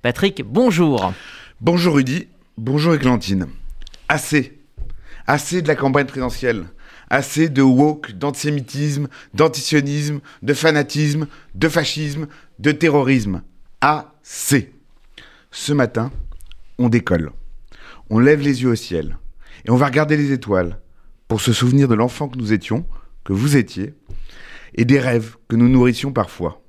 Patrick, 0.00 0.44
bonjour. 0.44 1.12
Bonjour 1.60 1.96
Rudy, 1.96 2.28
bonjour 2.56 2.94
Églantine. 2.94 3.48
Assez. 4.06 4.60
Assez 5.26 5.60
de 5.60 5.66
la 5.66 5.74
campagne 5.74 6.06
présidentielle. 6.06 6.66
Assez 7.10 7.48
de 7.48 7.62
woke, 7.62 8.12
d'antisémitisme, 8.12 9.08
d'antisionisme, 9.34 10.20
de 10.42 10.54
fanatisme, 10.54 11.26
de 11.56 11.68
fascisme, 11.68 12.28
de 12.60 12.70
terrorisme. 12.70 13.42
Assez. 13.80 14.72
Ce 15.50 15.72
matin, 15.72 16.12
on 16.78 16.88
décolle. 16.88 17.32
On 18.08 18.20
lève 18.20 18.40
les 18.40 18.62
yeux 18.62 18.70
au 18.70 18.76
ciel. 18.76 19.18
Et 19.64 19.70
on 19.72 19.76
va 19.76 19.86
regarder 19.86 20.16
les 20.16 20.30
étoiles 20.30 20.78
pour 21.26 21.40
se 21.40 21.52
souvenir 21.52 21.88
de 21.88 21.96
l'enfant 21.96 22.28
que 22.28 22.38
nous 22.38 22.52
étions, 22.52 22.86
que 23.24 23.32
vous 23.32 23.56
étiez, 23.56 23.94
et 24.76 24.84
des 24.84 25.00
rêves 25.00 25.38
que 25.48 25.56
nous 25.56 25.68
nourrissions 25.68 26.12
parfois. 26.12 26.62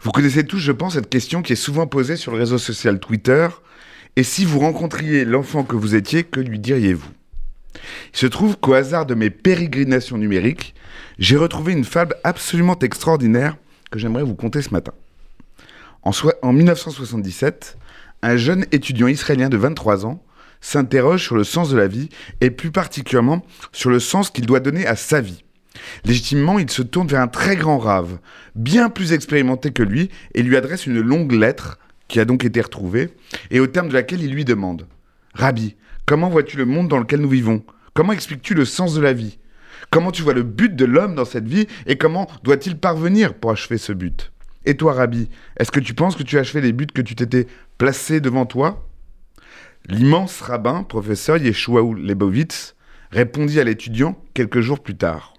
Vous 0.00 0.12
connaissez 0.12 0.44
tous, 0.44 0.58
je 0.58 0.72
pense, 0.72 0.94
cette 0.94 1.10
question 1.10 1.42
qui 1.42 1.52
est 1.52 1.56
souvent 1.56 1.86
posée 1.86 2.16
sur 2.16 2.32
le 2.32 2.38
réseau 2.38 2.58
social 2.58 2.98
Twitter. 2.98 3.48
Et 4.16 4.22
si 4.22 4.44
vous 4.44 4.58
rencontriez 4.58 5.24
l'enfant 5.24 5.62
que 5.62 5.76
vous 5.76 5.94
étiez, 5.94 6.24
que 6.24 6.40
lui 6.40 6.58
diriez-vous? 6.58 7.08
Il 8.12 8.18
se 8.18 8.26
trouve 8.26 8.56
qu'au 8.56 8.74
hasard 8.74 9.06
de 9.06 9.14
mes 9.14 9.30
pérégrinations 9.30 10.18
numériques, 10.18 10.74
j'ai 11.18 11.36
retrouvé 11.36 11.72
une 11.72 11.84
fable 11.84 12.16
absolument 12.24 12.78
extraordinaire 12.78 13.56
que 13.90 13.98
j'aimerais 13.98 14.22
vous 14.22 14.34
conter 14.34 14.62
ce 14.62 14.70
matin. 14.70 14.92
En, 16.02 16.12
en 16.42 16.52
1977, 16.52 17.76
un 18.22 18.36
jeune 18.36 18.66
étudiant 18.72 19.06
israélien 19.06 19.48
de 19.48 19.56
23 19.56 20.06
ans 20.06 20.22
s'interroge 20.60 21.24
sur 21.24 21.36
le 21.36 21.44
sens 21.44 21.70
de 21.70 21.76
la 21.76 21.86
vie 21.86 22.08
et 22.40 22.50
plus 22.50 22.70
particulièrement 22.70 23.44
sur 23.72 23.90
le 23.90 24.00
sens 24.00 24.30
qu'il 24.30 24.46
doit 24.46 24.60
donner 24.60 24.86
à 24.86 24.96
sa 24.96 25.20
vie. 25.20 25.42
Légitimement, 26.04 26.58
il 26.58 26.70
se 26.70 26.82
tourne 26.82 27.08
vers 27.08 27.20
un 27.20 27.28
très 27.28 27.56
grand 27.56 27.78
rave, 27.78 28.18
bien 28.54 28.88
plus 28.88 29.12
expérimenté 29.12 29.70
que 29.70 29.82
lui, 29.82 30.10
et 30.34 30.42
lui 30.42 30.56
adresse 30.56 30.86
une 30.86 31.00
longue 31.00 31.32
lettre, 31.32 31.78
qui 32.08 32.20
a 32.20 32.24
donc 32.24 32.44
été 32.44 32.60
retrouvée, 32.60 33.10
et 33.50 33.60
au 33.60 33.66
terme 33.66 33.88
de 33.88 33.94
laquelle 33.94 34.22
il 34.22 34.32
lui 34.32 34.44
demande 34.44 34.86
Rabbi, 35.34 35.76
comment 36.06 36.28
vois-tu 36.28 36.56
le 36.56 36.64
monde 36.64 36.88
dans 36.88 36.98
lequel 36.98 37.20
nous 37.20 37.28
vivons? 37.28 37.62
Comment 37.94 38.12
expliques-tu 38.12 38.54
le 38.54 38.64
sens 38.64 38.94
de 38.94 39.00
la 39.00 39.12
vie? 39.12 39.38
Comment 39.90 40.10
tu 40.10 40.22
vois 40.22 40.34
le 40.34 40.42
but 40.42 40.74
de 40.74 40.84
l'homme 40.84 41.14
dans 41.14 41.24
cette 41.24 41.48
vie, 41.48 41.66
et 41.86 41.96
comment 41.96 42.28
doit-il 42.42 42.78
parvenir 42.78 43.34
pour 43.34 43.50
achever 43.50 43.78
ce 43.78 43.92
but? 43.92 44.32
Et 44.64 44.76
toi, 44.76 44.92
Rabbi, 44.92 45.28
est-ce 45.58 45.70
que 45.70 45.80
tu 45.80 45.94
penses 45.94 46.16
que 46.16 46.22
tu 46.22 46.36
as 46.36 46.40
achevé 46.40 46.60
les 46.60 46.72
buts 46.72 46.86
que 46.86 47.00
tu 47.00 47.14
t'étais 47.14 47.46
placés 47.78 48.20
devant 48.20 48.44
toi? 48.44 48.86
L'immense 49.88 50.40
rabbin, 50.42 50.82
professeur 50.82 51.38
Yeshua 51.38 51.82
Lebovitz, 51.96 52.74
répondit 53.10 53.58
à 53.58 53.64
l'étudiant 53.64 54.22
quelques 54.34 54.60
jours 54.60 54.80
plus 54.80 54.96
tard 54.96 55.34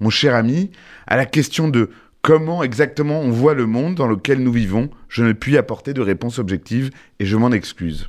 mon 0.00 0.10
cher 0.10 0.34
ami, 0.34 0.70
à 1.06 1.16
la 1.16 1.26
question 1.26 1.68
de 1.68 1.90
comment 2.22 2.62
exactement 2.62 3.20
on 3.20 3.30
voit 3.30 3.54
le 3.54 3.66
monde 3.66 3.94
dans 3.94 4.06
lequel 4.06 4.42
nous 4.42 4.52
vivons, 4.52 4.90
je 5.08 5.22
ne 5.22 5.32
puis 5.32 5.56
apporter 5.56 5.94
de 5.94 6.00
réponse 6.00 6.38
objective 6.38 6.90
et 7.20 7.26
je 7.26 7.36
m'en 7.36 7.52
excuse. 7.52 8.08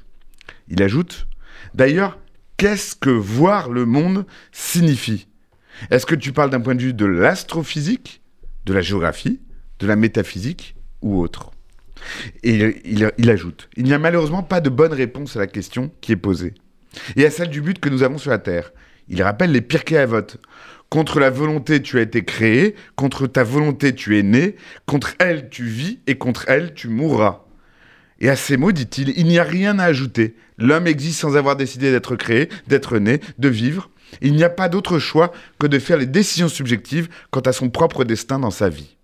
Il 0.69 0.81
ajoute 0.81 1.27
D'ailleurs, 1.73 2.17
qu'est-ce 2.57 2.95
que 2.95 3.09
voir 3.09 3.69
le 3.69 3.85
monde 3.85 4.25
signifie? 4.51 5.27
Est-ce 5.91 6.05
que 6.05 6.15
tu 6.15 6.33
parles 6.33 6.49
d'un 6.49 6.61
point 6.61 6.75
de 6.75 6.81
vue 6.81 6.93
de 6.93 7.05
l'astrophysique, 7.05 8.21
de 8.65 8.73
la 8.73 8.81
géographie, 8.81 9.39
de 9.79 9.87
la 9.87 9.95
métaphysique 9.95 10.75
ou 11.01 11.19
autre? 11.19 11.51
Et 12.43 12.81
il, 12.85 13.29
ajoute 13.29 13.69
Il 13.75 13.85
n'y 13.85 13.93
a 13.93 13.99
malheureusement 13.99 14.43
pas 14.43 14.61
de 14.61 14.69
bonne 14.69 14.93
réponse 14.93 15.35
à 15.35 15.39
la 15.39 15.47
question 15.47 15.91
qui 16.01 16.11
est 16.11 16.17
posée 16.17 16.53
et 17.15 17.25
à 17.25 17.31
celle 17.31 17.49
du 17.49 17.61
but 17.61 17.79
que 17.79 17.89
nous 17.89 18.03
avons 18.03 18.17
sur 18.17 18.31
la 18.31 18.39
Terre. 18.39 18.71
Il 19.09 19.23
rappelle 19.23 19.51
les 19.51 19.61
Pirkei 19.61 19.97
Avot. 19.97 20.21
Contre 20.89 21.19
la 21.19 21.29
volonté, 21.29 21.81
tu 21.81 21.99
as 21.99 22.01
été 22.01 22.23
créé, 22.23 22.75
contre 22.95 23.27
ta 23.27 23.43
volonté, 23.43 23.93
tu 23.93 24.17
es 24.17 24.23
né, 24.23 24.55
contre 24.85 25.15
elle, 25.19 25.49
tu 25.49 25.65
vis, 25.65 25.99
et 26.07 26.15
contre 26.15 26.45
elle, 26.47 26.73
tu 26.73 26.87
mourras. 26.87 27.43
Et 28.19 28.29
à 28.29 28.35
ces 28.35 28.57
mots, 28.57 28.71
dit-il, 28.71 29.09
il 29.17 29.27
n'y 29.27 29.37
a 29.37 29.43
rien 29.43 29.79
à 29.79 29.83
ajouter. 29.83 30.35
L'homme 30.57 30.87
existe 30.87 31.19
sans 31.19 31.35
avoir 31.35 31.55
décidé 31.55 31.91
d'être 31.91 32.15
créé, 32.15 32.49
d'être 32.67 32.97
né, 32.99 33.19
de 33.37 33.49
vivre. 33.49 33.89
Il 34.21 34.33
n'y 34.33 34.43
a 34.43 34.49
pas 34.49 34.69
d'autre 34.69 34.97
choix 34.97 35.33
que 35.59 35.67
de 35.67 35.77
faire 35.77 35.97
les 35.97 36.05
décisions 36.05 36.47
subjectives 36.47 37.09
quant 37.31 37.41
à 37.41 37.51
son 37.51 37.69
propre 37.69 38.05
destin 38.05 38.39
dans 38.39 38.51
sa 38.51 38.69
vie. 38.69 38.95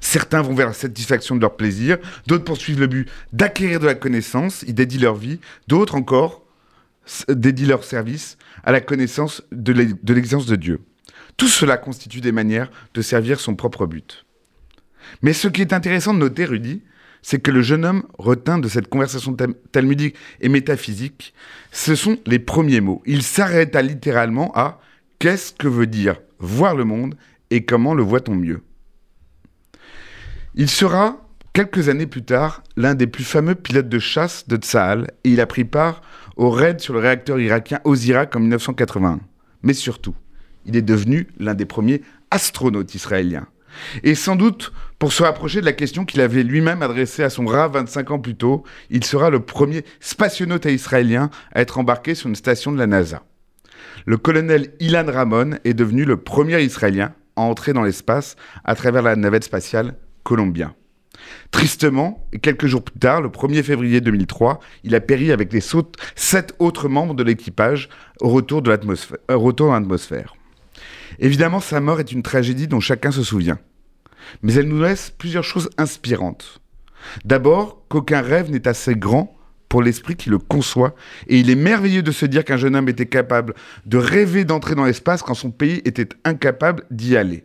Certains 0.00 0.42
vont 0.42 0.54
vers 0.54 0.68
la 0.68 0.72
satisfaction 0.72 1.36
de 1.36 1.40
leur 1.40 1.56
plaisir, 1.56 1.98
d'autres 2.26 2.44
poursuivent 2.44 2.80
le 2.80 2.86
but 2.86 3.08
d'acquérir 3.32 3.80
de 3.80 3.86
la 3.86 3.94
connaissance, 3.94 4.64
ils 4.66 4.74
dédient 4.74 5.00
leur 5.00 5.16
vie, 5.16 5.40
d'autres 5.68 5.96
encore 5.96 6.45
dédient 7.28 7.68
leur 7.68 7.84
service 7.84 8.36
à 8.64 8.72
la 8.72 8.80
connaissance 8.80 9.42
de 9.52 9.72
l'existence 9.72 10.46
de 10.46 10.56
Dieu. 10.56 10.80
Tout 11.36 11.48
cela 11.48 11.76
constitue 11.76 12.20
des 12.20 12.32
manières 12.32 12.70
de 12.94 13.02
servir 13.02 13.40
son 13.40 13.54
propre 13.54 13.86
but. 13.86 14.24
Mais 15.22 15.32
ce 15.32 15.48
qui 15.48 15.60
est 15.60 15.72
intéressant 15.72 16.14
de 16.14 16.18
noter, 16.18 16.44
Rudy, 16.46 16.82
c'est 17.22 17.40
que 17.40 17.50
le 17.50 17.62
jeune 17.62 17.84
homme 17.84 18.04
retint 18.18 18.58
de 18.58 18.68
cette 18.68 18.88
conversation 18.88 19.36
talmudique 19.72 20.16
et 20.40 20.48
métaphysique, 20.48 21.34
ce 21.72 21.94
sont 21.94 22.18
les 22.26 22.38
premiers 22.38 22.80
mots. 22.80 23.02
Il 23.04 23.22
s'arrêta 23.22 23.82
littéralement 23.82 24.52
à 24.54 24.80
qu'est-ce 25.18 25.52
que 25.52 25.68
veut 25.68 25.86
dire 25.86 26.20
voir 26.38 26.76
le 26.76 26.84
monde 26.84 27.16
et 27.50 27.64
comment 27.64 27.94
le 27.94 28.02
voit-on 28.02 28.34
mieux? 28.34 28.62
Il 30.54 30.70
sera, 30.70 31.25
quelques 31.56 31.88
années 31.88 32.06
plus 32.06 32.22
tard, 32.22 32.62
l'un 32.76 32.94
des 32.94 33.06
plus 33.06 33.24
fameux 33.24 33.54
pilotes 33.54 33.88
de 33.88 33.98
chasse 33.98 34.46
de 34.46 34.58
Tsahal 34.58 35.10
et 35.24 35.30
il 35.30 35.40
a 35.40 35.46
pris 35.46 35.64
part 35.64 36.02
au 36.36 36.50
raid 36.50 36.80
sur 36.80 36.92
le 36.92 37.00
réacteur 37.00 37.40
irakien 37.40 37.80
Osirak 37.84 38.36
en 38.36 38.40
1981. 38.40 39.20
Mais 39.62 39.72
surtout, 39.72 40.14
il 40.66 40.76
est 40.76 40.82
devenu 40.82 41.28
l'un 41.38 41.54
des 41.54 41.64
premiers 41.64 42.02
astronautes 42.30 42.94
israéliens. 42.94 43.46
Et 44.02 44.14
sans 44.14 44.36
doute, 44.36 44.70
pour 44.98 45.14
se 45.14 45.22
rapprocher 45.22 45.62
de 45.62 45.64
la 45.64 45.72
question 45.72 46.04
qu'il 46.04 46.20
avait 46.20 46.42
lui-même 46.42 46.82
adressée 46.82 47.22
à 47.22 47.30
son 47.30 47.46
rat 47.46 47.68
25 47.68 48.10
ans 48.10 48.18
plus 48.18 48.36
tôt, 48.36 48.62
il 48.90 49.02
sera 49.02 49.30
le 49.30 49.40
premier 49.40 49.82
spationaute 49.98 50.66
israélien 50.66 51.30
à 51.54 51.62
être 51.62 51.78
embarqué 51.78 52.14
sur 52.14 52.28
une 52.28 52.36
station 52.36 52.70
de 52.70 52.78
la 52.78 52.86
NASA. 52.86 53.22
Le 54.04 54.18
colonel 54.18 54.74
Ilan 54.78 55.06
Ramon 55.10 55.52
est 55.64 55.72
devenu 55.72 56.04
le 56.04 56.18
premier 56.18 56.62
Israélien 56.62 57.14
à 57.34 57.40
entrer 57.40 57.72
dans 57.72 57.82
l'espace 57.82 58.36
à 58.62 58.74
travers 58.74 59.00
la 59.00 59.16
navette 59.16 59.44
spatiale 59.44 59.96
Columbia. 60.22 60.74
Tristement, 61.50 62.26
quelques 62.42 62.66
jours 62.66 62.82
plus 62.82 62.98
tard, 62.98 63.22
le 63.22 63.28
1er 63.28 63.62
février 63.62 64.00
2003, 64.00 64.60
il 64.84 64.94
a 64.94 65.00
péri 65.00 65.32
avec 65.32 65.52
les 65.52 65.62
sept 66.14 66.54
autres 66.58 66.88
membres 66.88 67.14
de 67.14 67.22
l'équipage 67.22 67.88
au 68.20 68.28
retour 68.28 68.62
de 68.62 68.70
l'atmosphère. 68.70 69.18
l'atmosphère. 69.28 70.36
Évidemment, 71.18 71.60
sa 71.60 71.80
mort 71.80 72.00
est 72.00 72.12
une 72.12 72.22
tragédie 72.22 72.68
dont 72.68 72.80
chacun 72.80 73.10
se 73.10 73.22
souvient. 73.22 73.58
Mais 74.42 74.54
elle 74.54 74.68
nous 74.68 74.82
laisse 74.82 75.10
plusieurs 75.10 75.44
choses 75.44 75.70
inspirantes. 75.78 76.60
D'abord, 77.24 77.82
qu'aucun 77.88 78.20
rêve 78.20 78.50
n'est 78.50 78.68
assez 78.68 78.94
grand 78.96 79.36
pour 79.68 79.82
l'esprit 79.82 80.16
qui 80.16 80.30
le 80.30 80.38
conçoit, 80.38 80.94
et 81.26 81.38
il 81.38 81.50
est 81.50 81.56
merveilleux 81.56 82.02
de 82.02 82.12
se 82.12 82.26
dire 82.26 82.44
qu'un 82.44 82.56
jeune 82.56 82.76
homme 82.76 82.88
était 82.88 83.06
capable 83.06 83.54
de 83.84 83.98
rêver 83.98 84.44
d'entrer 84.44 84.74
dans 84.74 84.84
l'espace 84.84 85.22
quand 85.22 85.34
son 85.34 85.50
pays 85.50 85.82
était 85.84 86.08
incapable 86.24 86.84
d'y 86.90 87.16
aller. 87.16 87.44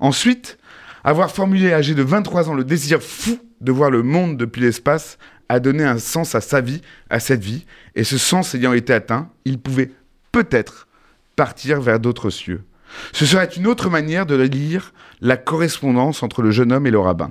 Ensuite, 0.00 0.58
avoir 1.06 1.30
formulé 1.30 1.72
âgé 1.72 1.94
de 1.94 2.02
23 2.02 2.50
ans 2.50 2.54
le 2.54 2.64
désir 2.64 3.00
fou 3.00 3.38
de 3.60 3.70
voir 3.70 3.90
le 3.90 4.02
monde 4.02 4.36
depuis 4.36 4.60
l'espace 4.60 5.18
a 5.48 5.60
donné 5.60 5.84
un 5.84 5.98
sens 5.98 6.34
à 6.34 6.40
sa 6.40 6.60
vie, 6.60 6.82
à 7.10 7.20
cette 7.20 7.44
vie, 7.44 7.64
et 7.94 8.02
ce 8.02 8.18
sens 8.18 8.56
ayant 8.56 8.72
été 8.72 8.92
atteint, 8.92 9.30
il 9.44 9.60
pouvait 9.60 9.92
peut-être 10.32 10.88
partir 11.36 11.80
vers 11.80 12.00
d'autres 12.00 12.30
cieux. 12.30 12.64
Ce 13.12 13.24
serait 13.24 13.46
une 13.56 13.68
autre 13.68 13.88
manière 13.88 14.26
de 14.26 14.34
lire 14.34 14.92
la 15.20 15.36
correspondance 15.36 16.24
entre 16.24 16.42
le 16.42 16.50
jeune 16.50 16.72
homme 16.72 16.88
et 16.88 16.90
le 16.90 16.98
rabbin. 16.98 17.30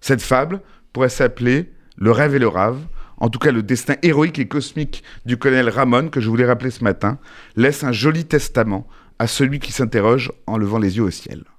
Cette 0.00 0.22
fable 0.22 0.60
pourrait 0.92 1.08
s'appeler 1.08 1.72
Le 1.96 2.12
rêve 2.12 2.36
et 2.36 2.38
le 2.38 2.46
rave. 2.46 2.78
En 3.16 3.30
tout 3.30 3.40
cas, 3.40 3.50
le 3.50 3.64
destin 3.64 3.96
héroïque 4.04 4.38
et 4.38 4.46
cosmique 4.46 5.02
du 5.26 5.36
colonel 5.36 5.68
Ramon, 5.68 6.08
que 6.08 6.20
je 6.20 6.28
voulais 6.28 6.46
rappeler 6.46 6.70
ce 6.70 6.84
matin, 6.84 7.18
laisse 7.56 7.82
un 7.82 7.90
joli 7.90 8.24
testament 8.26 8.86
à 9.18 9.26
celui 9.26 9.58
qui 9.58 9.72
s'interroge 9.72 10.30
en 10.46 10.56
levant 10.56 10.78
les 10.78 10.98
yeux 10.98 11.02
au 11.02 11.10
ciel. 11.10 11.42